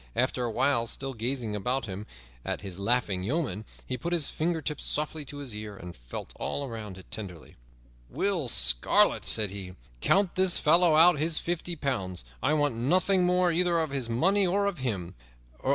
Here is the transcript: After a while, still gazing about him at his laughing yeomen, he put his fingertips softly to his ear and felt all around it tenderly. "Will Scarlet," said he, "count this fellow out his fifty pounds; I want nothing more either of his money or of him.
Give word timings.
After 0.15 0.43
a 0.45 0.49
while, 0.51 0.87
still 0.87 1.13
gazing 1.13 1.55
about 1.55 1.85
him 1.85 2.07
at 2.43 2.61
his 2.61 2.79
laughing 2.79 3.21
yeomen, 3.21 3.65
he 3.85 3.99
put 3.99 4.13
his 4.13 4.29
fingertips 4.29 4.83
softly 4.83 5.23
to 5.25 5.37
his 5.37 5.53
ear 5.53 5.77
and 5.77 5.95
felt 5.95 6.33
all 6.37 6.65
around 6.67 6.97
it 6.97 7.11
tenderly. 7.11 7.55
"Will 8.09 8.47
Scarlet," 8.47 9.27
said 9.27 9.51
he, 9.51 9.75
"count 9.99 10.33
this 10.33 10.57
fellow 10.57 10.95
out 10.95 11.19
his 11.19 11.37
fifty 11.37 11.75
pounds; 11.75 12.25
I 12.41 12.55
want 12.55 12.73
nothing 12.73 13.25
more 13.27 13.51
either 13.51 13.77
of 13.77 13.91
his 13.91 14.09
money 14.09 14.47
or 14.47 14.65
of 14.65 14.79
him. 14.79 15.13